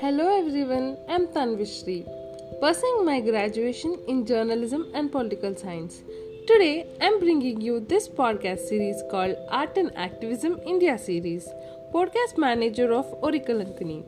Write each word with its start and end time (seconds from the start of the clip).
Hello 0.00 0.26
everyone, 0.34 0.96
I'm 1.10 1.26
Tanvishri, 1.26 2.06
pursuing 2.58 3.04
my 3.04 3.20
graduation 3.20 3.98
in 4.08 4.24
journalism 4.24 4.86
and 4.94 5.12
political 5.12 5.54
science. 5.54 6.02
Today, 6.46 6.86
I'm 7.02 7.18
bringing 7.20 7.60
you 7.60 7.80
this 7.80 8.08
podcast 8.08 8.60
series 8.60 9.02
called 9.10 9.36
Art 9.50 9.76
and 9.76 9.94
Activism 9.98 10.58
India 10.64 10.96
series, 10.96 11.46
podcast 11.92 12.38
manager 12.38 12.94
of 12.94 13.12
Orikalankini. 13.20 14.02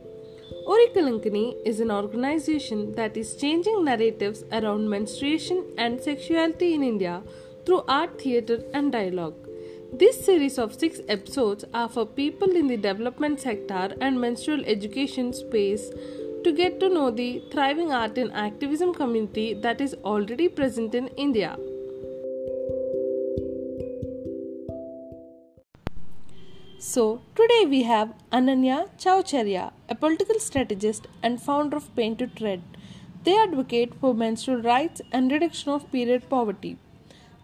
Orikalankini 0.66 1.56
is 1.66 1.80
an 1.80 1.90
organization 1.90 2.94
that 2.94 3.18
is 3.18 3.36
changing 3.36 3.84
narratives 3.84 4.44
around 4.50 4.88
menstruation 4.88 5.62
and 5.76 6.00
sexuality 6.00 6.72
in 6.72 6.82
India 6.82 7.22
through 7.66 7.82
art, 7.86 8.18
theatre, 8.18 8.62
and 8.72 8.92
dialogue. 8.92 9.34
This 9.94 10.24
series 10.24 10.56
of 10.56 10.72
six 10.80 11.00
episodes 11.06 11.66
are 11.74 11.86
for 11.86 12.06
people 12.06 12.56
in 12.56 12.66
the 12.66 12.78
development 12.78 13.40
sector 13.40 13.94
and 14.00 14.18
menstrual 14.18 14.64
education 14.64 15.34
space 15.34 15.90
to 16.44 16.50
get 16.50 16.80
to 16.80 16.88
know 16.88 17.10
the 17.10 17.42
thriving 17.52 17.92
art 17.92 18.16
and 18.16 18.32
activism 18.32 18.94
community 18.94 19.52
that 19.52 19.82
is 19.82 19.94
already 20.02 20.48
present 20.48 20.94
in 20.94 21.08
India. 21.08 21.58
So, 26.78 27.20
today 27.34 27.66
we 27.68 27.82
have 27.82 28.14
Ananya 28.32 28.88
Chhaochharia, 28.98 29.72
a 29.90 29.94
political 29.94 30.40
strategist 30.40 31.06
and 31.22 31.38
founder 31.40 31.76
of 31.76 31.94
Painted 31.94 32.40
Red. 32.40 32.62
They 33.24 33.36
advocate 33.36 33.94
for 34.00 34.14
menstrual 34.14 34.62
rights 34.62 35.02
and 35.12 35.30
reduction 35.30 35.70
of 35.70 35.92
period 35.92 36.30
poverty. 36.30 36.78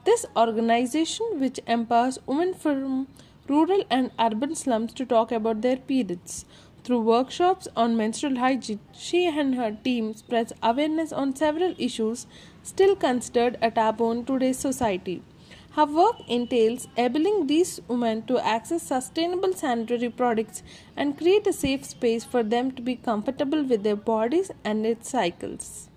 This 0.08 0.24
organization, 0.36 1.38
which 1.38 1.60
empowers 1.66 2.18
women 2.26 2.54
from 2.54 3.08
rural 3.46 3.84
and 3.90 4.10
urban 4.18 4.54
slums 4.54 4.94
to 4.94 5.04
talk 5.04 5.32
about 5.32 5.60
their 5.60 5.76
periods. 5.76 6.46
Through 6.82 7.00
workshops 7.00 7.68
on 7.76 7.96
menstrual 7.96 8.38
hygiene, 8.38 8.80
she 8.94 9.26
and 9.26 9.56
her 9.56 9.72
team 9.72 10.14
spreads 10.14 10.54
awareness 10.62 11.12
on 11.12 11.34
several 11.36 11.74
issues 11.76 12.26
still 12.62 12.96
considered 12.96 13.58
a 13.60 13.70
taboo 13.70 14.10
in 14.12 14.24
today's 14.24 14.58
society. 14.58 15.22
Her 15.72 15.84
work 15.84 16.16
entails 16.26 16.88
enabling 16.96 17.46
these 17.46 17.78
women 17.86 18.22
to 18.28 18.38
access 18.38 18.84
sustainable 18.84 19.52
sanitary 19.52 20.08
products 20.08 20.62
and 20.96 21.18
create 21.18 21.46
a 21.46 21.52
safe 21.52 21.84
space 21.84 22.24
for 22.24 22.42
them 22.42 22.70
to 22.70 22.80
be 22.80 22.96
comfortable 22.96 23.62
with 23.62 23.82
their 23.82 23.96
bodies 23.96 24.50
and 24.64 24.86
its 24.86 25.10
cycles. 25.10 25.90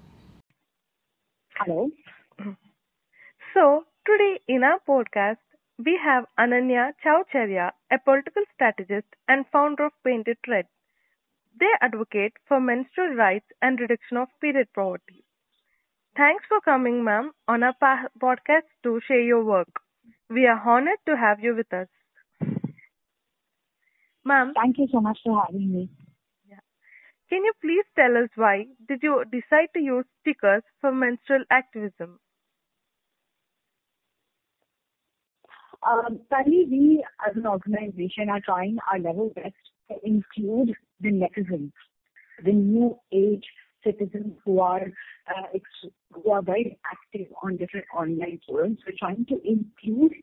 Hello. 1.56 1.89
So, 3.54 3.86
Today 4.12 4.42
in 4.50 4.62
our 4.66 4.80
podcast, 4.81 5.38
we 5.78 5.98
have 6.04 6.26
Ananya 6.38 6.92
Chhaochharia, 7.02 7.72
a 7.90 7.98
political 7.98 8.44
strategist 8.54 9.08
and 9.30 9.48
founder 9.48 9.86
of 9.86 9.94
Painted 10.04 10.38
Red. 10.50 10.67
They 11.58 11.70
advocate 11.80 12.34
for 12.45 12.59
menstrual 12.59 13.16
rights 13.16 13.45
and 13.62 13.80
reduction 13.80 14.17
of 14.17 14.28
period 14.42 14.67
poverty. 14.73 15.23
Thanks 16.17 16.44
for 16.48 16.59
coming, 16.59 17.04
ma'am, 17.06 17.32
on 17.48 17.64
our 17.64 17.76
podcast 18.20 18.67
to 18.84 19.00
share 19.08 19.22
your 19.22 19.45
work. 19.45 19.82
We 20.30 20.45
are 20.45 20.59
honored 20.59 21.00
to 21.06 21.16
have 21.16 21.39
you 21.39 21.56
with 21.56 21.72
us. 21.73 21.88
Ma'am. 24.26 24.54
Thank 24.56 24.78
you 24.78 24.88
so 24.92 25.00
much 25.00 25.20
for 25.23 25.42
having 25.45 25.72
me. 25.72 25.89
Yeah. 26.45 26.59
Can 27.30 27.45
you 27.45 27.54
please 27.62 27.86
tell 27.95 28.17
us 28.17 28.30
why 28.36 28.67
did 28.88 29.04
you 29.04 29.23
decide 29.32 29.70
to 29.73 29.80
use 29.80 30.06
stickers 30.22 30.64
for 30.82 30.92
menstrual 30.92 31.45
activism? 31.50 32.20
Currently, 35.84 36.66
we 36.70 37.06
as 37.28 37.36
an 37.36 37.48
organization 37.48 38.30
are 38.30 38.42
trying 38.42 38.78
our 38.92 39.00
level 39.00 39.32
best 39.36 39.54
to 39.90 39.98
include 40.04 40.73
the 41.00 41.10
netizens, 41.10 41.72
the 42.44 42.52
new 42.52 42.98
age 43.12 43.46
citizens 43.84 44.34
who 44.46 44.60
are 44.60 44.92
uh, 45.28 46.42
very 46.42 46.78
active 46.86 47.28
on 47.44 47.58
different 47.58 47.86
online 47.95 48.39
forums. 48.48 48.80
We're 48.86 48.94
trying 49.00 49.26
to 49.26 49.39
include 49.44 50.14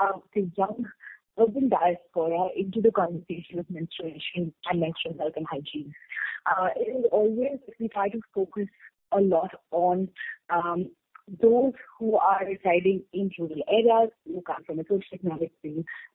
uh, 0.00 0.18
the 0.34 0.50
young 0.56 0.84
urban 1.38 1.68
diaspora 1.68 2.48
into 2.56 2.80
the 2.80 2.90
conversation 2.90 3.58
of 3.58 3.68
menstruation 3.70 4.52
and 4.70 4.80
menstrual 4.80 5.16
health 5.18 5.34
and 5.36 5.46
hygiene. 5.50 5.92
Uh, 6.46 6.68
it 6.76 6.96
is 6.96 7.04
always 7.12 7.58
we 7.78 7.88
try 7.88 8.08
to 8.08 8.20
focus 8.34 8.66
a 9.12 9.20
lot 9.20 9.50
on 9.70 10.08
um, 10.50 10.90
those 11.42 11.72
who 11.98 12.16
are 12.16 12.40
residing 12.46 13.02
in 13.12 13.30
rural 13.38 13.62
areas, 13.68 14.10
who 14.26 14.42
come 14.42 14.62
from 14.64 14.78
a 14.78 14.84
socioeconomic 14.84 15.50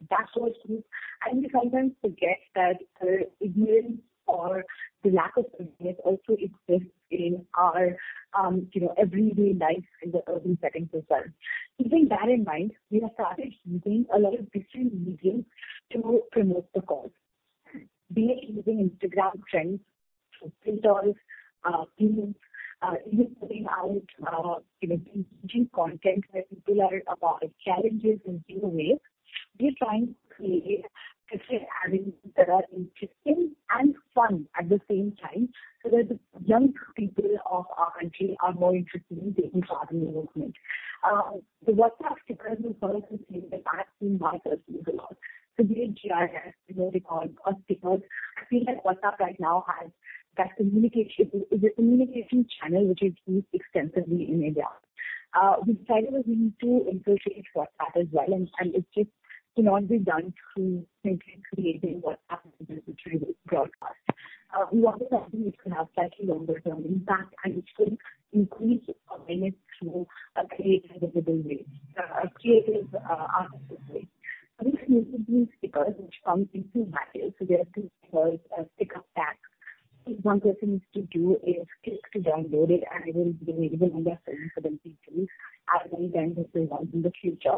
backward 0.10 0.54
group, 0.66 0.86
and 1.26 1.42
we 1.42 1.50
sometimes 1.52 1.94
forget 2.02 2.40
that 2.56 2.78
the 3.02 3.28
ignorance 3.40 4.00
or 4.28 4.64
the 5.04 5.10
lack 5.10 5.36
of 5.38 5.46
awareness 5.60 6.00
also 6.04 6.38
exists 6.40 6.94
in 7.10 7.46
our, 7.56 7.98
um, 8.38 8.68
you 8.74 8.82
know, 8.82 8.94
everyday 8.98 9.54
life 9.54 9.84
in 10.04 10.12
the 10.12 10.22
urban 10.28 10.58
settings 10.62 10.90
as 10.96 11.04
well. 11.10 11.24
Keeping 11.78 12.08
that 12.10 12.30
in 12.30 12.44
mind, 12.44 12.72
we 12.92 13.02
have 13.02 13.12
started 13.14 13.52
using 13.66 14.06
a 14.14 14.20
lot 14.20 14.38
of 14.38 14.46
different 14.52 14.94
mediums 14.94 15.46
to 15.92 16.22
promote 16.32 16.68
the 16.74 16.82
cause. 16.82 17.10
Be 18.14 18.28
it 18.28 18.50
using 18.50 18.90
Instagram 18.90 19.42
trends, 19.50 19.80
filters, 20.64 21.16
uh, 21.64 21.86
even 23.12 23.36
putting 23.40 23.66
out, 23.70 23.90
you 23.92 24.26
know, 24.26 24.62
engaging 24.82 25.70
content 25.74 26.24
where 26.32 26.44
people 26.44 26.82
are 26.82 27.02
about 27.12 27.44
challenges 27.64 28.20
in 28.26 28.44
new 28.50 28.60
ways. 28.62 29.00
We're 29.60 29.72
trying 29.78 30.08
to 30.08 30.36
create 30.36 30.86
different 31.32 31.64
avenues 31.86 32.14
that 32.36 32.50
are 32.50 32.64
interesting 32.76 33.56
and 33.72 33.96
fun 34.14 34.48
at 34.60 34.70
the 34.70 34.80
same 34.90 35.16
time 35.22 35.50
so 35.84 35.90
that 35.90 36.10
the 36.10 36.20
young 36.46 36.74
people 36.96 37.38
of 37.50 37.66
our 37.78 37.94
country 38.00 38.36
are 38.42 38.54
more 38.54 38.76
interested 38.76 39.18
in 39.18 39.34
taking 39.34 39.62
part 39.62 39.92
in 39.92 40.06
the 40.06 40.12
movement. 40.12 40.56
Uh, 41.04 41.38
the 41.66 41.72
WhatsApp 41.72 42.16
stickers 42.26 42.60
is 42.60 42.76
one 42.80 42.98
of 42.98 43.04
the 43.10 43.42
that 43.52 43.64
I've 43.72 43.86
seen 44.00 44.20
myself 44.20 44.60
use 44.68 44.84
a 44.88 44.96
lot. 44.96 45.16
So 45.58 45.64
be 45.64 45.74
it 45.82 45.96
GIS, 45.96 46.54
you 46.68 46.76
know, 46.76 46.92
record 46.94 47.36
or 47.46 47.54
stickers. 47.66 48.02
I 48.38 48.46
feel 48.50 48.64
like 48.66 48.84
WhatsApp 48.84 49.20
right 49.20 49.40
now 49.40 49.66
has 49.68 49.92
that 50.38 50.56
communication 50.58 51.30
is 51.52 51.64
a 51.64 51.70
communication 51.76 52.46
channel 52.60 52.88
which 52.88 53.04
is 53.04 53.14
used 53.26 53.48
extensively 53.54 54.28
in 54.30 54.44
India. 54.44 54.68
Uh, 55.34 55.56
we 55.66 55.74
decided 55.74 56.14
that 56.14 56.28
we 56.28 56.36
need 56.36 56.54
to 56.60 56.86
infiltrate 56.90 57.46
WhatsApp 57.56 58.02
as 58.02 58.08
well, 58.12 58.28
and, 58.28 58.50
and 58.60 58.76
it 58.76 58.86
just 58.96 59.10
cannot 59.56 59.88
be 59.88 60.00
done 60.00 60.34
through 60.54 60.86
simply 61.04 61.42
creating 61.54 62.02
WhatsApp 62.02 62.40
which 62.86 63.00
broadcast. 63.46 63.96
Uh, 64.54 64.66
we 64.72 64.82
wanted 64.82 65.08
something 65.10 65.46
which 65.46 65.56
could 65.64 65.72
have 65.72 65.88
slightly 65.96 66.26
longer 66.26 66.60
term 66.60 66.84
impact 66.86 67.34
and 67.46 67.56
which 67.56 67.70
could 67.78 67.98
increase 68.34 68.82
awareness 69.10 69.54
through 69.80 70.06
a 70.36 70.46
creative, 70.56 71.00
visible 71.00 71.42
way, 71.46 71.66
uh, 71.98 72.28
a 72.28 72.30
creative, 72.40 72.88
uh, 72.94 73.28
artistic 73.40 73.80
way. 73.90 74.08
So 74.60 74.70
created 74.86 75.26
these 75.28 75.48
stickers 75.58 75.96
which 75.98 76.16
come 76.26 76.48
in 76.54 76.66
two 76.74 76.86
materials. 76.86 77.34
So 77.40 77.46
there 77.46 77.60
are 77.60 77.72
two 77.74 77.90
stickers, 78.04 78.40
a 78.60 78.66
sticker 78.76 79.02
pack 79.16 79.40
one 80.22 80.42
person 80.42 80.72
needs 80.72 80.86
to 80.94 81.02
do 81.04 81.38
is 81.46 81.68
click 81.84 82.00
to 82.14 82.20
download 82.20 82.70
it 82.70 82.84
and 82.94 83.08
it 83.08 83.16
will 83.16 83.34
be 83.34 83.52
available 83.52 83.98
on 83.98 84.04
their 84.04 84.20
phone 84.26 84.52
for 84.54 84.62
them 84.62 84.80
to 84.84 84.92
use 85.14 85.30
as 85.76 85.92
many 85.92 86.10
times 86.12 86.38
as 86.40 86.46
they 86.54 86.62
want 86.62 86.94
in 86.94 87.02
the 87.02 87.12
future. 87.22 87.58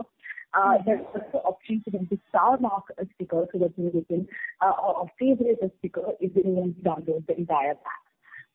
Uh, 0.53 0.77
there's 0.85 1.05
also 1.13 1.37
option 1.45 1.81
for 1.83 1.91
them 1.91 2.07
to 2.07 2.17
star 2.29 2.57
mark 2.59 2.83
a 2.99 3.05
sticker 3.15 3.45
so 3.51 3.59
that 3.59 3.73
they 3.75 4.01
can 4.07 4.27
uh, 4.61 4.71
or 4.71 5.07
favorite 5.19 5.57
a 5.63 5.71
sticker 5.79 6.11
if 6.19 6.33
they 6.33 6.41
want 6.43 6.75
to 6.77 6.83
download 6.83 7.25
the 7.27 7.37
entire 7.37 7.73
pack. 7.73 8.03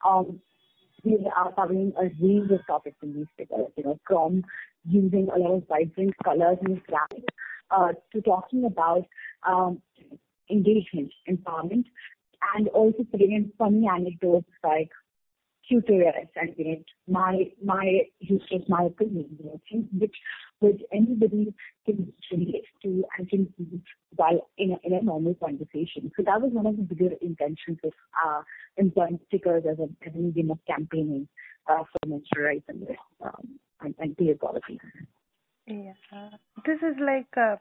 Um, 0.08 0.40
we 1.04 1.18
are 1.36 1.52
covering 1.52 1.92
a 1.96 2.04
range 2.24 2.50
of 2.50 2.66
topics 2.66 2.96
in 3.02 3.14
these 3.14 3.26
stickers, 3.34 3.66
you 3.76 3.84
know, 3.84 3.98
from 4.06 4.44
using 4.84 5.28
a 5.34 5.38
lot 5.38 5.56
of 5.56 5.68
vibrant 5.68 6.14
colors 6.24 6.58
and 6.62 6.80
graphics 6.86 7.24
uh, 7.70 7.92
to 8.12 8.20
talking 8.22 8.64
about 8.64 9.04
um, 9.46 9.80
engagement, 10.50 11.12
empowerment, 11.28 11.84
and 12.56 12.68
also 12.68 13.04
putting 13.10 13.32
in 13.32 13.52
funny 13.58 13.86
anecdotes 13.88 14.50
like 14.64 14.90
QTS 15.70 16.28
and 16.36 16.54
know, 16.58 16.84
my 17.06 17.50
my 17.62 18.00
useless 18.20 18.62
my 18.68 18.84
opinion, 18.84 19.26
you 19.38 19.44
know, 19.44 19.60
things 19.70 19.86
which 19.98 20.16
which 20.60 20.80
anybody 20.92 21.54
can 21.84 22.12
relate 22.32 22.64
to 22.82 23.04
and 23.16 23.28
can 23.28 23.52
use 23.58 23.80
while 24.16 24.48
in 24.56 24.72
a, 24.72 24.76
in 24.82 24.94
a 24.94 25.02
normal 25.02 25.34
conversation. 25.34 26.10
So 26.16 26.22
that 26.24 26.40
was 26.40 26.52
one 26.52 26.66
of 26.66 26.76
the 26.76 26.82
bigger 26.82 27.14
intentions 27.20 27.78
of 27.84 27.92
uh, 28.26 28.42
employing 28.76 29.20
stickers 29.28 29.64
as 29.70 29.78
a, 29.78 29.88
as 30.06 30.14
a 30.14 30.18
medium 30.18 30.50
of 30.50 30.58
campaigning 30.66 31.28
uh, 31.68 31.84
for 31.84 32.08
menstrual 32.08 32.46
rights 32.46 32.64
and, 32.68 32.86
um, 33.22 33.58
and, 33.80 33.94
and 33.98 34.16
peer. 34.16 34.34
Yeah, 35.66 35.92
this 36.64 36.78
is 36.78 36.96
like 36.98 37.28
uh, 37.36 37.56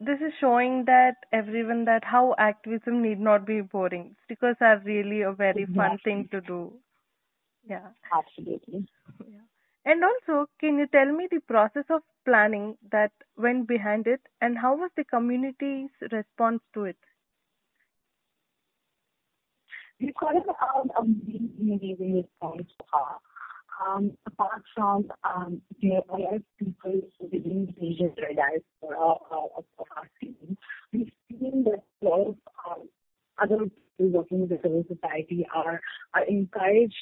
this 0.00 0.18
is 0.20 0.32
showing 0.40 0.84
that 0.86 1.16
everyone 1.32 1.84
that 1.84 2.04
how 2.04 2.34
activism 2.38 3.02
need 3.02 3.20
not 3.20 3.46
be 3.46 3.60
boring. 3.60 4.16
Stickers 4.24 4.56
are 4.60 4.78
really 4.78 5.22
a 5.22 5.32
very 5.32 5.62
exactly. 5.62 5.76
fun 5.76 5.98
thing 6.04 6.28
to 6.32 6.40
do. 6.40 6.72
Yeah. 7.68 7.88
Absolutely. 8.16 8.86
Yeah. 9.20 9.40
And 9.84 10.02
also, 10.02 10.48
can 10.58 10.78
you 10.78 10.86
tell 10.86 11.12
me 11.12 11.28
the 11.30 11.40
process 11.40 11.84
of 11.90 12.02
planning 12.24 12.76
that 12.90 13.12
went 13.36 13.68
behind 13.68 14.06
it 14.06 14.20
and 14.40 14.58
how 14.58 14.74
was 14.76 14.90
the 14.96 15.04
community's 15.04 15.90
response 16.10 16.60
to 16.74 16.84
it? 16.84 16.96
we've 20.00 20.14
got 20.14 20.34
um, 20.34 20.90
amazing, 20.98 21.50
amazing 21.60 22.14
response 22.14 22.66
so 22.78 22.84
far. 22.90 23.18
Um, 23.86 24.12
apart 24.26 24.62
from 24.74 25.08
the 25.80 26.02
a 26.08 26.16
lot 26.16 26.34
of 26.34 26.42
people 26.58 27.00
within 27.18 27.66
the 27.66 27.86
Asian 27.86 28.12
paradise 28.16 28.62
for 28.80 28.94
our, 28.96 29.18
team, 30.20 30.58
we've 30.92 31.10
seen 31.30 31.64
that 31.64 31.82
a 32.02 32.04
lot 32.04 32.28
of 32.28 32.36
um, 32.68 32.88
other 33.40 33.58
people 33.98 34.18
working 34.18 34.40
with 34.40 34.50
the 34.50 34.58
civil 34.62 34.84
society 34.86 35.46
are, 35.54 35.80
encouraged 36.28 36.94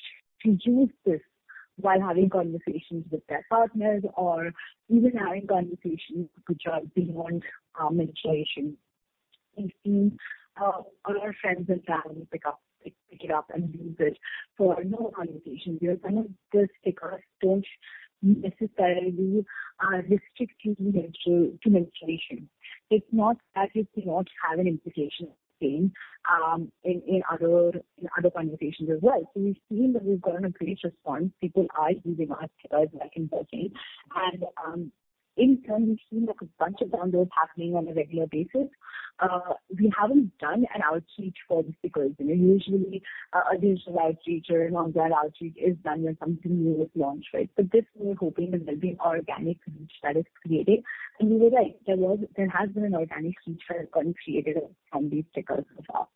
to 0.44 0.56
use 0.64 0.90
this 1.04 1.20
while 1.76 2.00
having 2.00 2.28
conversations 2.28 3.04
with 3.10 3.26
their 3.28 3.44
partners 3.50 4.02
or 4.16 4.52
even 4.88 5.12
having 5.12 5.46
conversations 5.46 6.28
which 6.46 6.62
are 6.70 6.80
beyond 6.94 7.42
um, 7.80 7.96
menstruation. 7.96 8.76
We've 9.56 9.72
seen 9.84 10.19
uh, 10.60 10.82
our 11.06 11.34
friends 11.40 11.69
and 11.69 11.82
family 11.84 12.26
pick 12.30 12.46
up 12.46 12.60
pick, 13.11 13.25
it 13.25 13.31
up 13.31 13.46
and 13.55 13.73
use 13.75 13.96
it 13.99 14.19
for 14.56 14.76
no. 14.85 15.12
You 15.44 15.76
know, 15.81 15.96
some 16.05 16.19
of 16.19 16.26
the 16.52 16.69
stickers 16.81 17.23
don't 17.43 17.67
necessarily 18.23 19.44
uh, 19.81 19.99
restrict 20.08 20.55
you 20.62 20.75
to, 20.75 20.82
menstrual, 20.82 21.52
to 21.62 21.70
menstruation. 21.70 22.49
It's 22.90 23.06
not 23.12 23.37
that 23.55 23.69
it 23.75 23.88
cannot 23.94 24.26
have 24.43 24.58
an 24.58 24.67
implication 24.67 25.29
same 25.61 25.93
um, 26.31 26.70
in, 26.85 27.02
in 27.06 27.23
other 27.31 27.70
in 27.99 28.08
other 28.17 28.31
conversations 28.31 28.90
as 28.90 28.99
well. 29.02 29.29
So 29.35 29.40
we've 29.40 29.56
seen 29.69 29.93
that 29.94 30.05
we've 30.05 30.20
gotten 30.20 30.44
a 30.44 30.50
great 30.50 30.79
response. 30.82 31.31
People 31.40 31.67
are 31.76 31.90
using 32.05 32.31
our 32.31 32.49
stickers 32.58 32.88
like 32.94 33.12
in 33.14 33.29
person, 33.29 33.73
and 34.14 34.44
um, 34.64 34.93
in 35.38 35.62
turn, 35.62 35.88
we've 35.88 35.99
seen 36.11 36.26
like 36.26 36.40
a 36.43 36.49
bunch 36.58 36.79
of 36.82 36.88
downloads 36.88 37.31
happening 37.35 37.75
on 37.75 37.88
a 37.88 37.94
regular 37.94 38.26
basis. 38.26 38.69
Uh, 39.20 39.55
we 39.76 39.93
haven't 39.99 40.37
done 40.38 40.64
an 40.75 40.82
outreach 40.85 41.37
for 41.49 41.62
the 41.62 41.73
stickers. 41.79 42.12
You 42.19 42.26
know, 42.26 42.35
usually 42.35 43.02
uh, 43.32 43.43
a 43.52 43.58
digital 43.58 43.99
outreach 43.99 44.46
or 44.50 44.62
an 44.62 44.75
online 44.75 45.12
outreach 45.12 45.56
is 45.56 45.76
done 45.82 46.02
when 46.02 46.17
something 46.19 46.52
new 46.52 46.82
is 46.82 46.90
launched, 46.94 47.29
right? 47.35 47.50
But 47.56 47.73
this 47.73 47.85
we're 47.96 48.14
hoping 48.14 48.50
that 48.52 48.64
there'll 48.64 48.81
be 48.81 48.90
an 48.90 48.99
organic 49.05 49.58
reach 49.67 49.93
that 50.02 50.17
is 50.17 50.25
created. 50.44 50.85
And 51.19 51.31
you 51.31 51.37
were 51.38 51.50
right, 51.50 51.75
there 51.87 51.96
was 51.96 52.20
there 52.37 52.49
has 52.50 52.70
been 52.70 52.85
an 52.85 52.94
organic 52.94 53.35
reach 53.46 53.62
that 53.69 53.79
has 53.79 53.88
gotten 53.93 54.14
created 54.23 54.58
from 54.90 55.11
these 55.11 55.25
stickers 55.32 55.64
so 55.76 55.82
far. 55.90 56.08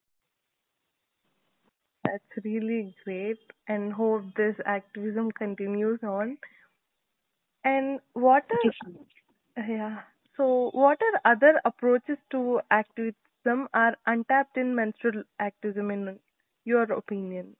That's 2.05 2.45
really 2.45 2.95
great 3.05 3.39
and 3.69 3.93
hope 3.93 4.25
this 4.37 4.57
activism 4.67 5.31
continues 5.33 6.01
on. 6.03 6.37
And 7.65 8.01
what 8.13 8.45
are 8.51 9.67
yeah. 9.69 10.03
So 10.37 10.71
what 10.73 11.01
are 11.03 11.21
other 11.33 11.61
approaches 11.65 12.19
to 12.31 12.61
activism 12.71 13.69
are 13.75 13.97
untapped 14.07 14.57
in 14.57 14.75
menstrual 14.75 15.25
activism 15.39 15.91
in 15.91 16.21
your 16.65 16.85
opinion? 16.93 17.57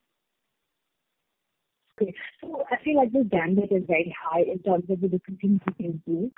Okay. 2.01 2.13
So 2.41 2.63
I 2.71 2.83
feel 2.83 2.97
like 2.97 3.11
the 3.11 3.23
gambit 3.23 3.71
is 3.71 3.83
very 3.87 4.15
high 4.19 4.41
in 4.41 4.59
terms 4.63 4.85
of 4.89 4.99
the 4.99 5.07
different 5.07 5.39
things 5.39 5.59
we 5.67 5.73
can 5.73 6.01
do. 6.07 6.31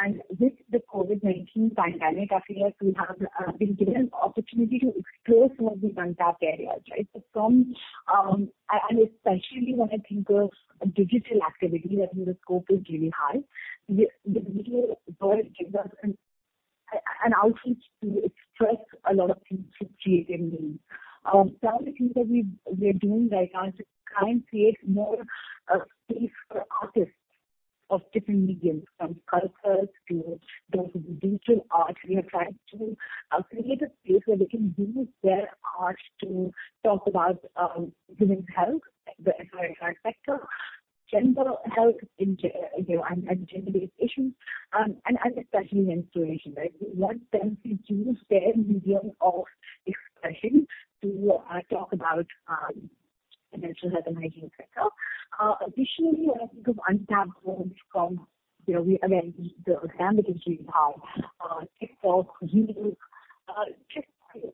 And 0.00 0.20
with 0.38 0.52
the 0.70 0.82
COVID-19 0.92 1.74
pandemic, 1.74 2.30
I 2.30 2.40
feel 2.46 2.64
like 2.64 2.74
we 2.82 2.94
have 2.98 3.16
uh, 3.40 3.52
been 3.52 3.74
given 3.74 3.96
an 3.96 4.10
opportunity 4.12 4.78
to 4.80 4.92
explore 4.96 5.48
some 5.56 5.68
of 5.68 5.80
these 5.80 5.94
untapped 5.96 6.42
areas, 6.42 6.82
right? 6.90 7.08
So 7.14 7.24
from, 7.32 7.74
um, 8.12 8.50
and 8.90 8.98
especially 9.00 9.74
when 9.74 9.88
I 9.90 9.96
think 10.06 10.28
of 10.28 10.50
digital 10.94 11.40
activity, 11.46 12.00
I 12.02 12.14
think 12.14 12.26
the 12.26 12.36
scope 12.42 12.66
is 12.68 12.80
really 12.90 13.12
high. 13.16 13.40
The, 13.88 14.08
digital 14.26 15.00
world 15.20 15.46
gives 15.58 15.74
us 15.74 15.88
an, 16.02 16.18
an 17.24 17.32
outreach 17.42 17.82
to 18.02 18.24
express 18.24 18.84
a 19.10 19.14
lot 19.14 19.30
of 19.30 19.38
things 19.48 19.64
through 19.78 19.88
creative 20.02 20.40
means. 20.40 20.80
Um, 21.32 21.56
some 21.64 21.76
of 21.80 21.84
the 21.84 21.92
things 21.92 22.12
that 22.14 22.28
we, 22.28 22.46
we're 22.66 22.92
doing 22.92 23.28
right 23.30 23.50
now 23.52 23.66
is 23.66 23.74
try 24.18 24.30
and 24.30 24.46
create 24.48 24.76
more 24.86 25.18
space 26.08 26.30
for 26.50 26.64
artists 26.82 27.14
of 27.90 28.02
different 28.12 28.46
mediums, 28.46 28.84
from 28.98 29.16
sculptors 29.26 29.88
to 30.08 30.38
those 30.74 30.90
who 30.92 31.00
do 31.00 31.12
digital 31.20 31.66
art. 31.70 31.96
We 32.06 32.16
are 32.16 32.22
trying 32.22 32.58
to 32.72 32.96
uh, 33.32 33.42
create 33.42 33.82
a 33.82 33.90
space 34.04 34.22
where 34.26 34.36
they 34.36 34.46
can 34.46 34.74
use 34.76 35.08
their 35.22 35.48
art 35.78 35.98
to 36.22 36.52
talk 36.84 37.04
about 37.06 37.38
um, 37.56 37.92
women's 38.18 38.46
health, 38.54 38.82
the 39.22 39.30
SRHR 39.30 39.94
sector, 40.02 40.46
gender 41.10 41.44
health 41.74 41.96
in 42.18 42.36
you 42.42 42.96
know 42.96 43.04
and, 43.08 43.26
and 43.28 43.48
gender-based 43.50 43.92
issues, 43.98 44.32
um, 44.78 44.96
and, 45.06 45.18
and 45.24 45.38
especially 45.38 45.80
menstruation. 45.80 46.54
Right, 46.56 46.72
we 46.80 46.88
want 46.92 47.22
them 47.32 47.56
to 47.64 47.78
use 47.86 48.18
their 48.28 48.54
medium 48.54 49.12
of 49.20 49.44
expression 49.86 50.66
to 51.02 51.38
uh, 51.50 51.60
talk 51.70 51.92
about 51.92 52.26
um, 52.48 52.90
mental 53.56 53.90
health 53.90 54.04
and 54.06 54.16
hygiene 54.16 54.50
sector. 54.56 54.88
Uh, 55.40 55.54
additionally, 55.66 56.26
when 56.26 56.40
I 56.42 56.46
think 56.46 56.68
of 56.68 56.80
untapped 56.88 57.30
zones 57.44 57.74
from, 57.92 58.26
you 58.66 58.74
know, 58.74 58.82
we 58.82 58.98
again, 59.02 59.34
the 59.66 59.76
gambit 59.98 60.26
is 60.28 60.40
really 60.46 60.66
high. 60.68 60.92
Uh, 61.40 61.60
TikTok, 61.80 62.26
YouTube, 62.42 62.96
uh, 63.48 63.64
just 63.94 64.06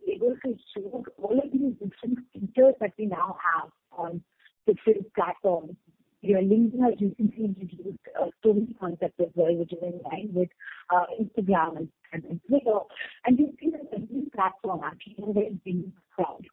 able 0.08 0.36
to 0.44 0.56
show 0.74 1.04
all 1.22 1.38
of 1.38 1.50
these 1.52 1.72
different 1.72 2.18
features 2.32 2.74
that 2.80 2.92
we 2.98 3.06
now 3.06 3.36
have 3.42 3.70
on 3.92 4.22
different 4.66 5.12
platforms. 5.14 5.76
You 6.22 6.34
know, 6.34 6.40
LinkedIn 6.40 6.82
has 6.82 6.94
recently 7.00 7.44
introduced 7.44 7.98
a 8.18 8.28
story 8.40 8.74
concept 8.80 9.20
as 9.20 9.28
well, 9.34 9.54
which 9.54 9.72
is 9.72 9.78
in 9.82 10.00
line 10.04 10.30
with 10.32 10.48
uh, 10.94 11.04
Instagram 11.20 11.76
and, 11.76 11.88
and, 12.12 12.40
Twitter. 12.48 12.78
And 13.26 13.38
you 13.38 13.52
see 13.60 13.70
that 13.70 13.88
every 13.92 14.30
platform 14.34 14.80
actually 14.84 15.16
has 15.18 15.28
a 15.28 15.32
very 15.34 15.58
big 15.64 15.92
crowd 16.14 16.46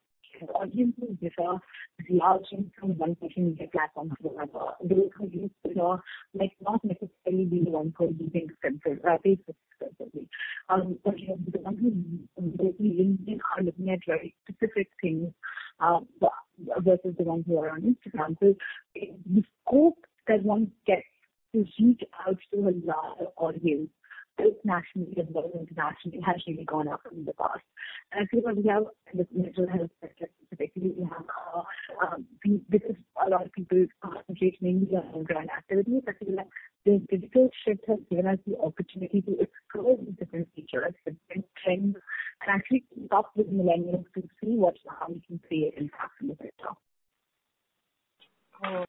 audiences 0.56 1.18
differ 1.22 1.60
largely 2.12 2.70
from 2.80 2.98
one 2.98 3.16
social 3.22 3.44
media 3.44 3.68
platform 3.72 4.14
to 4.22 4.30
another. 4.30 4.72
Those 4.84 5.10
who 5.18 5.30
use 5.30 5.52
Twitter 5.64 5.98
might 6.38 6.54
not 6.62 6.84
necessarily 6.84 7.46
be 7.46 7.64
the 7.64 7.72
ones 7.72 7.94
who 7.98 8.06
are 8.06 8.12
using 8.12 8.50
uh, 8.64 9.18
Facebook 9.26 9.56
extensively. 9.80 10.28
Um, 10.70 10.98
but 11.04 11.20
you 11.20 11.30
know, 11.30 11.38
the 11.52 11.60
ones 11.60 11.80
who 11.80 12.52
basically 12.58 12.90
LinkedIn 13.00 13.40
are 13.58 13.64
looking 13.64 13.90
at 13.90 14.00
very 14.06 14.36
specific 14.44 14.88
things 15.02 15.32
uh, 15.80 16.00
versus 16.80 17.16
the 17.18 17.24
ones 17.24 17.46
who 17.48 17.58
are 17.58 17.70
on 17.70 17.82
Instagram. 17.82 18.38
The 18.40 19.44
scope 19.66 19.98
that 20.28 20.44
one 20.44 20.72
gets 20.86 21.04
to 21.54 21.66
reach 21.80 22.02
out 22.28 22.38
to 22.54 22.60
a 22.60 22.74
larger 22.86 23.32
audience 23.38 23.90
both 24.38 24.56
nationally 24.64 25.14
as 25.20 25.26
well 25.30 25.46
as 25.54 25.68
internationally 25.68 26.20
has 26.26 26.38
really 26.48 26.64
gone 26.64 26.88
up 26.88 27.02
in 27.12 27.26
the 27.26 27.34
past. 27.34 27.62
And 28.12 28.24
I 28.24 28.26
feel 28.28 28.42
like 28.44 28.56
we 28.56 28.68
have 28.70 28.86
in 29.12 29.20
the 29.20 29.28
mental 29.34 29.68
health 29.68 29.92
sector 30.00 30.28
specifically, 30.46 30.94
we 30.98 31.04
have 31.04 31.26
uh, 31.56 31.62
um, 32.06 32.26
we, 32.41 32.41
because 32.70 32.96
a 33.26 33.30
lot 33.30 33.46
of 33.46 33.52
people 33.54 33.86
concentrate 34.04 34.62
mainly 34.62 34.96
on 34.96 35.24
ground 35.24 35.50
activities. 35.56 36.04
Feel 36.20 36.36
like 36.36 36.48
the 36.86 37.02
digital 37.10 37.50
shift 37.66 37.84
has 37.88 38.00
given 38.10 38.28
us 38.28 38.38
the 38.46 38.58
opportunity 38.60 39.22
to 39.22 39.38
explore 39.40 39.98
these 39.98 40.16
different 40.20 40.48
features, 40.56 40.94
different 41.06 41.46
trends, 41.64 41.96
and 41.96 42.50
actually 42.50 42.84
keep 42.94 43.14
up 43.14 43.32
with 43.36 43.52
millennials 43.52 44.06
to 44.16 44.22
see 44.40 44.56
what 44.56 44.76
how 44.90 45.08
we 45.10 45.22
can 45.28 45.40
create 45.48 45.74
impact 45.78 46.22
in 46.22 46.28
the 46.28 46.36
sector. 46.42 46.70
Oh, 48.64 48.86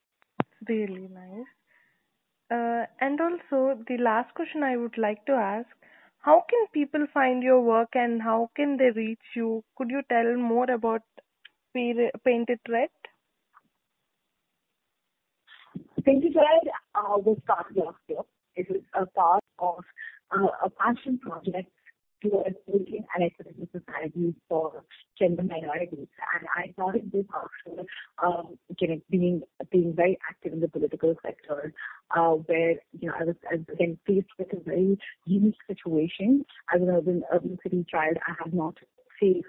really 0.69 1.09
nice. 1.09 1.47
Uh, 2.51 2.87
and 3.01 3.21
also, 3.21 3.83
the 3.89 3.97
last 3.99 4.35
question 4.35 4.63
I 4.63 4.77
would 4.77 4.99
like 4.99 5.25
to 5.27 5.33
ask 5.33 5.69
how 6.19 6.45
can 6.49 6.67
people 6.73 7.07
find 7.13 7.43
your 7.43 7.61
work 7.61 7.91
and 7.95 8.23
how 8.23 8.51
can 8.55 8.77
they 8.77 8.91
reach 8.91 9.35
you? 9.35 9.65
Could 9.77 9.91
you 9.91 10.03
tell 10.09 10.37
more 10.37 10.71
about 10.71 11.03
Painted 11.75 12.61
Red? 12.69 12.91
Thread 16.05 16.69
uh, 16.95 17.19
was 17.19 17.39
started 17.45 17.77
last 17.77 17.99
year. 18.09 18.21
It 18.57 18.69
was 18.71 18.83
a 18.95 19.07
part 19.07 19.43
of 19.59 19.85
uh, 20.31 20.49
a 20.65 20.71
passion 20.71 21.19
project 21.19 21.71
towards 22.23 22.57
building 22.67 23.05
an 23.17 23.23
equitable 23.23 23.69
society 23.73 24.35
for 24.49 24.85
gender 25.19 25.43
minorities. 25.43 26.07
And 26.35 26.47
I 26.57 26.73
started 26.73 27.11
this 27.13 27.25
after 27.35 27.83
um, 28.23 28.59
you 28.79 28.89
know, 28.89 29.01
being 29.11 29.43
being 29.71 29.95
very 29.95 30.19
active 30.29 30.53
in 30.53 30.61
the 30.61 30.69
political 30.69 31.15
sector, 31.25 31.73
uh, 32.17 32.31
where 32.47 32.77
you 32.99 33.09
know 33.09 33.15
I 33.19 33.25
was, 33.25 33.37
I 33.51 33.57
was 33.57 33.67
again 33.73 33.99
faced 34.07 34.29
with 34.39 34.53
a 34.53 34.61
very 34.65 34.99
unique 35.27 35.59
situation. 35.67 36.45
As 36.75 36.81
an 36.81 36.91
urban 36.91 37.23
urban 37.33 37.59
city 37.63 37.85
child, 37.91 38.19
I 38.27 38.35
had 38.43 38.55
not 38.55 38.77
faced 39.21 39.47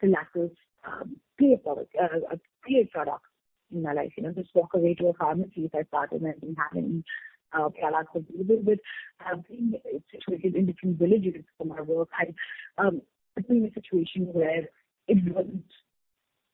the 0.00 0.08
lack 0.08 0.28
of 0.36 0.50
um, 0.86 1.16
period 1.38 1.64
product, 1.64 1.94
uh, 2.00 2.36
period 2.66 2.90
products 2.90 3.28
in 3.74 3.82
my 3.82 3.92
life. 3.92 4.12
You 4.16 4.24
know, 4.24 4.32
just 4.32 4.54
walk 4.54 4.74
away 4.74 4.94
to 4.94 5.08
a 5.08 5.14
pharmacy 5.14 5.66
if 5.66 5.74
I 5.74 5.82
started 5.84 6.22
and 6.22 6.30
I 6.30 6.32
didn't 6.32 6.56
have 6.56 6.76
any 6.76 7.04
uh, 7.52 7.68
products 7.68 8.12
available, 8.14 8.62
but 8.64 8.78
uh, 9.26 9.36
being 9.48 9.74
situated 10.10 10.54
in 10.54 10.66
different 10.66 10.98
villages 10.98 11.44
for 11.56 11.66
my 11.66 11.80
work, 11.80 12.08
I 12.18 12.34
um, 12.78 13.02
put 13.34 13.48
me 13.48 13.58
in 13.58 13.64
a 13.66 13.72
situation 13.74 14.28
where 14.32 14.68
it 15.08 15.34
wasn't 15.34 15.64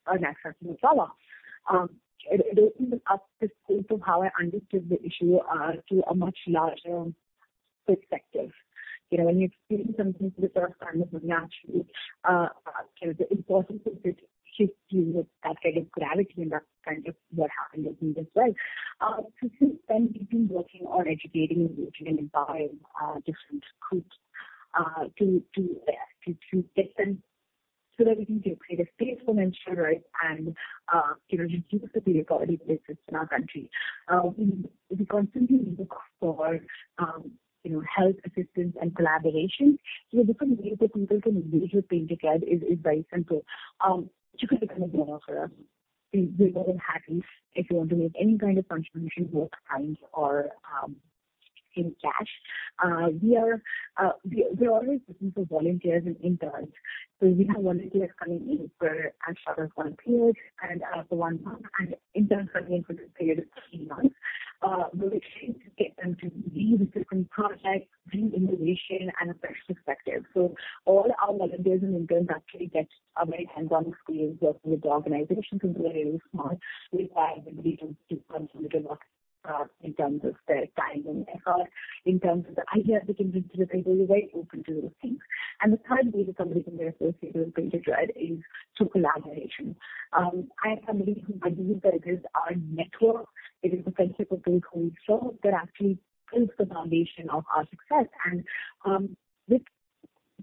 an 0.06 0.24
accessible 0.24 0.76
product. 0.80 1.12
Um, 1.70 1.90
it, 2.30 2.40
it 2.44 2.58
opened 2.58 3.00
up 3.10 3.26
the 3.40 3.48
scope 3.64 3.90
of 3.90 4.00
how 4.04 4.22
I 4.22 4.30
understood 4.38 4.88
the 4.88 5.00
issue 5.02 5.38
uh, 5.38 5.72
to 5.88 6.02
a 6.10 6.14
much 6.14 6.38
larger 6.46 7.12
perspective. 7.86 8.50
You 9.10 9.18
know, 9.18 9.24
when 9.24 9.40
you 9.40 9.48
experience 9.48 9.96
something 9.96 10.32
for 10.34 10.40
the 10.40 10.50
first 10.54 10.74
time, 10.80 11.02
it's 11.02 11.24
naturally 11.24 11.86
uh, 12.28 12.48
uh, 12.66 12.82
you 13.00 13.08
know, 13.08 13.14
the 13.18 13.30
importance 13.32 13.82
of 13.86 13.94
it 14.04 14.20
you 14.88 15.02
with 15.14 15.26
that 15.44 15.56
kind 15.62 15.76
of 15.78 15.90
gravity 15.90 16.34
and 16.38 16.52
that's 16.52 16.64
kind 16.86 17.06
of 17.06 17.14
what 17.34 17.50
happened 17.50 17.86
with 17.86 18.00
me 18.02 18.14
as 18.18 18.26
well. 18.34 18.52
Uh, 19.00 19.22
so 19.40 19.48
since 19.58 19.76
then, 19.88 20.12
we've 20.12 20.28
been 20.30 20.48
working 20.48 20.86
on 20.86 21.08
educating, 21.08 21.60
engaging, 21.60 22.08
and 22.08 22.18
empowering 22.18 22.78
uh, 23.02 23.14
different 23.26 23.64
groups 23.88 24.16
uh, 24.78 25.04
to, 25.18 25.42
to, 25.54 25.80
to, 26.24 26.36
to 26.50 26.64
get 26.76 26.96
them 26.96 27.22
so 27.98 28.04
that 28.04 28.18
we 28.18 28.24
can 28.24 28.40
create 28.56 28.80
a 28.80 28.86
space 28.94 29.20
for 29.26 29.34
menstrual 29.34 29.76
rights 29.76 30.04
and 30.28 30.56
uh, 30.92 31.14
you 31.28 31.38
know 31.38 31.44
reduce 31.44 31.90
the 31.94 32.22
poverty 32.24 32.58
that 32.66 32.96
in 33.08 33.14
our 33.14 33.26
country. 33.26 33.68
Uh, 34.08 34.22
we, 34.36 34.64
we 34.96 35.04
constantly 35.04 35.60
look 35.78 35.94
for 36.18 36.58
um, 36.98 37.30
you 37.64 37.72
know, 37.72 37.82
health 37.94 38.16
assistance 38.24 38.74
and 38.80 38.94
collaboration. 38.96 39.78
So 40.10 40.18
the 40.18 40.24
different 40.24 40.60
ways 40.60 40.76
that 40.80 40.94
people 40.94 41.20
can 41.20 41.36
engage 41.36 41.72
with 41.72 41.88
Painted 41.88 42.20
Red 42.22 42.42
is, 42.42 42.62
is 42.62 42.78
very 42.82 43.04
simple. 43.12 43.44
Um, 43.84 44.10
you 44.38 44.48
can 44.48 44.58
become 44.58 44.82
a 44.82 44.88
donor 44.88 45.18
for 45.26 45.44
us. 45.44 45.50
We're 46.12 46.50
more 46.52 46.64
than 46.66 46.78
happy 46.78 47.22
if 47.54 47.70
you 47.70 47.76
want 47.76 47.90
to 47.90 47.96
make 47.96 48.12
any 48.20 48.36
kind 48.38 48.58
of 48.58 48.68
contribution, 48.68 49.28
both 49.32 49.50
kind 49.70 49.96
or 50.12 50.50
um, 50.82 50.96
in 51.76 51.94
cash. 52.02 52.28
Uh, 52.82 53.08
we 53.22 53.36
are 53.36 53.62
uh, 53.96 54.12
we, 54.24 54.46
we're 54.58 54.70
always 54.70 55.00
looking 55.08 55.32
for 55.32 55.44
volunteers 55.46 56.02
and 56.06 56.16
interns. 56.22 56.72
So 57.20 57.26
we 57.26 57.46
have 57.46 57.62
volunteers 57.62 58.10
coming 58.18 58.48
in 58.48 58.70
for 58.78 59.12
as 59.28 59.36
short 59.44 59.58
as 59.58 59.68
one 59.74 59.96
period 60.04 60.36
and 60.68 60.82
for 61.08 61.18
one 61.18 61.42
month, 61.44 61.62
and 61.78 61.94
interns 62.14 62.48
coming 62.52 62.74
in 62.74 62.84
for 62.84 62.94
this 62.94 63.10
period 63.18 63.40
of 63.40 63.44
three 63.70 63.86
months. 63.86 64.14
We're 64.92 65.10
trying 65.10 65.54
to 65.54 65.70
get 65.78 65.96
them 65.96 66.16
to 66.20 66.30
lead 66.54 66.92
different 66.92 67.30
projects, 67.30 67.88
bring 68.10 68.32
innovation 68.34 69.10
and 69.20 69.30
a 69.30 69.34
fresh 69.34 69.56
perspective. 69.66 70.24
So 70.34 70.54
all 70.84 71.10
our 71.22 71.36
volunteers 71.36 71.82
and 71.82 71.96
interns 71.96 72.28
actually 72.30 72.66
get 72.66 72.86
a 73.16 73.24
very 73.26 73.48
hands-on 73.54 73.86
experience 73.86 74.38
working 74.40 74.72
with 74.72 74.82
the 74.82 74.88
organization 74.88 75.60
and 75.62 75.74
they're 75.74 75.92
really 75.92 76.20
smart. 76.30 76.58
We 76.92 77.10
the 77.14 77.50
ability 77.50 77.78
to, 78.10 78.20
a 78.30 78.80
lot 78.80 78.98
uh, 78.98 79.19
in 79.82 79.94
terms 79.94 80.22
of 80.24 80.34
their 80.48 80.66
time 80.78 81.04
and 81.06 81.26
effort, 81.28 81.68
in 82.04 82.20
terms 82.20 82.44
of 82.48 82.54
the 82.54 82.64
ideas 82.76 83.02
they 83.06 83.14
can 83.14 83.30
bring 83.30 83.44
to 83.44 83.58
the 83.58 83.66
table. 83.66 83.96
We're 83.96 84.06
very 84.06 84.30
open 84.34 84.64
to 84.64 84.74
those 84.74 84.90
things. 85.00 85.18
And 85.60 85.72
the 85.72 85.80
third 85.88 86.12
way 86.12 86.24
that 86.24 86.36
somebody 86.36 86.62
can 86.62 86.76
get 86.76 86.94
associated 86.94 87.40
with 87.40 87.54
Painted 87.54 87.84
Red 87.86 88.10
is 88.16 88.38
through 88.76 88.88
collaboration. 88.88 89.76
Um, 90.12 90.48
I 90.64 90.72
am 90.72 90.78
somebody 90.86 91.22
who 91.26 91.34
believes 91.34 91.82
that 91.82 91.94
it 91.94 92.04
is 92.06 92.20
our 92.34 92.54
network, 92.54 93.26
it 93.62 93.74
is 93.74 93.84
the 93.84 93.92
friendship 93.92 94.32
of 94.32 94.42
those 94.44 94.60
who 94.72 94.80
we 94.80 94.96
serve 95.06 95.34
that 95.42 95.54
actually 95.54 95.98
builds 96.32 96.52
the 96.58 96.66
foundation 96.66 97.28
of 97.30 97.44
our 97.54 97.66
success. 97.70 98.06
And 98.24 98.44
um, 98.84 99.16
with 99.48 99.62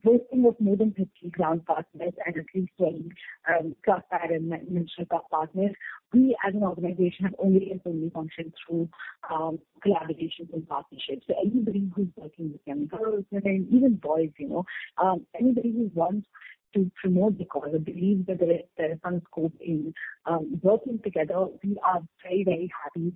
boasting 0.03 0.45
of 0.45 0.59
more 0.59 0.75
than 0.75 0.93
50 0.93 1.09
ground 1.31 1.65
partners 1.65 2.13
and 2.25 2.37
at 2.37 2.45
least 2.53 2.71
20 2.77 3.09
um, 3.49 3.75
cross 3.83 4.03
and 4.11 4.49
menstrual 4.69 5.07
partners, 5.31 5.71
we 6.17 6.35
as 6.45 6.53
an 6.55 6.63
organization 6.63 7.25
have 7.25 7.35
only 7.39 7.71
and 7.71 7.81
only 7.85 8.09
functioned 8.09 8.53
through 8.65 8.89
um, 9.31 9.59
collaborations 9.85 10.51
and 10.53 10.67
partnerships. 10.67 11.25
So 11.27 11.35
anybody 11.39 11.89
who's 11.95 12.07
working 12.15 12.51
with 12.51 12.61
young 12.65 12.87
girls, 12.87 13.25
women, 13.31 13.67
even 13.71 13.95
boys, 13.95 14.31
you 14.37 14.49
know, 14.49 14.65
um, 14.97 15.25
anybody 15.39 15.71
who 15.71 15.91
wants 15.93 16.27
to 16.73 16.91
promote 17.01 17.37
the 17.37 17.45
cause 17.45 17.69
or 17.73 17.79
believes 17.79 18.25
that 18.27 18.39
there 18.39 18.51
is, 18.51 18.61
there 18.77 18.91
is 18.91 18.99
some 19.03 19.21
scope 19.31 19.53
in 19.61 19.93
um, 20.25 20.59
working 20.61 20.99
together, 21.03 21.45
we 21.63 21.77
are 21.85 22.01
very, 22.23 22.43
very 22.43 22.69
happy 22.83 23.13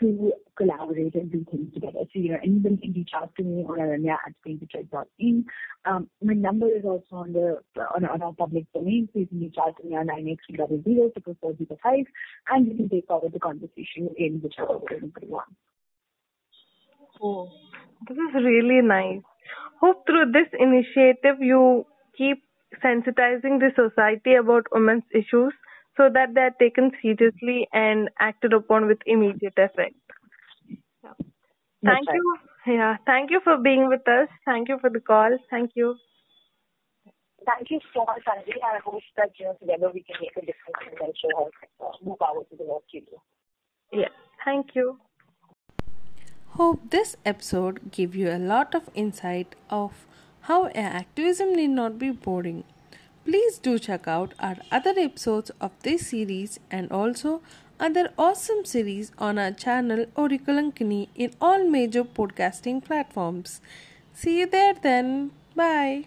to 0.00 0.32
collaborate 0.56 1.14
and 1.14 1.30
do 1.30 1.44
things 1.50 1.72
together. 1.72 2.00
So, 2.00 2.08
you 2.14 2.32
know, 2.32 2.38
anybody 2.42 2.76
can 2.78 2.92
reach 2.92 3.10
out 3.14 3.34
to 3.36 3.42
me 3.42 3.64
on 3.64 3.78
Ananya 3.78 4.16
at 4.26 4.34
paintedred.in. 4.46 5.46
Um, 5.84 6.10
my 6.22 6.34
number 6.34 6.66
is 6.66 6.84
also 6.84 7.16
on 7.16 7.32
the 7.32 7.60
on, 7.94 8.04
on 8.04 8.22
our 8.22 8.32
public 8.32 8.66
domain, 8.72 9.08
so 9.12 9.20
you 9.20 9.26
can 9.26 9.40
reach 9.40 9.56
out 9.60 9.76
to 9.80 9.88
me 9.88 9.96
on 9.96 10.06
98300 10.06 12.06
and 12.48 12.68
we 12.68 12.76
can 12.76 12.88
take 12.88 13.06
forward 13.06 13.32
the 13.32 13.38
conversation 13.38 14.08
in 14.16 14.40
whichever 14.42 14.78
way 14.78 14.96
anybody 14.96 15.26
wants. 15.28 15.52
Oh, 17.22 17.48
this 18.08 18.16
is 18.16 18.34
really 18.34 18.80
nice. 18.82 19.20
Hope 19.80 20.06
through 20.06 20.32
this 20.32 20.48
initiative 20.58 21.40
you 21.40 21.86
keep 22.16 22.42
sensitizing 22.84 23.60
the 23.60 23.70
society 23.74 24.34
about 24.34 24.66
women's 24.72 25.02
issues 25.12 25.52
so 25.96 26.08
that 26.12 26.34
they 26.34 26.42
are 26.42 26.56
taken 26.58 26.90
seriously 27.02 27.68
and 27.72 28.10
acted 28.18 28.52
upon 28.52 28.86
with 28.86 28.98
immediate 29.06 29.54
effect. 29.56 29.94
Yeah. 31.02 31.12
Thank 31.84 32.08
right. 32.08 32.14
you. 32.14 32.36
Yeah, 32.66 32.96
thank 33.06 33.30
you 33.30 33.40
for 33.42 33.56
being 33.56 33.88
with 33.88 34.06
us. 34.06 34.28
Thank 34.44 34.68
you 34.68 34.78
for 34.80 34.90
the 34.90 35.00
call. 35.00 35.36
Thank 35.50 35.72
you. 35.74 35.96
Thank 37.46 37.70
you 37.70 37.80
so 37.94 38.04
much, 38.04 38.22
Sanjay. 38.28 38.58
I 38.62 38.78
hope 38.84 39.02
that 39.16 39.30
you 39.38 39.46
know, 39.46 39.56
together 39.58 39.90
we 39.92 40.02
can 40.02 40.16
make 40.20 40.36
a 40.36 40.40
difference 40.40 40.76
in 40.86 40.98
mental 40.98 41.30
health, 41.36 41.52
uh, 41.80 42.04
move 42.04 42.18
forward 42.18 42.46
to 42.50 42.56
the 42.56 42.64
work 42.64 42.82
you 42.92 43.00
do. 43.00 43.98
Yeah, 43.98 44.08
thank 44.44 44.74
you. 44.74 44.98
Hope 46.58 46.90
this 46.90 47.16
episode 47.24 47.90
gave 47.90 48.14
you 48.14 48.28
a 48.30 48.38
lot 48.38 48.74
of 48.74 48.90
insight 48.94 49.54
of 49.70 50.06
how 50.42 50.68
activism 50.68 51.54
need 51.54 51.70
not 51.70 51.98
be 51.98 52.10
boring 52.10 52.64
Please 53.30 53.58
do 53.58 53.78
check 53.78 54.08
out 54.08 54.32
our 54.40 54.56
other 54.72 54.92
episodes 54.96 55.52
of 55.60 55.70
this 55.84 56.08
series 56.08 56.58
and 56.68 56.90
also 56.90 57.42
other 57.78 58.12
awesome 58.18 58.64
series 58.64 59.12
on 59.18 59.38
our 59.38 59.52
channel 59.52 60.06
Orikalankini 60.16 61.10
in 61.14 61.32
all 61.40 61.62
major 61.64 62.02
podcasting 62.02 62.84
platforms. 62.84 63.60
See 64.14 64.40
you 64.40 64.46
there 64.46 64.74
then. 64.74 65.30
Bye. 65.54 66.06